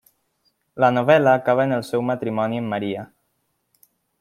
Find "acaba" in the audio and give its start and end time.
1.41-1.67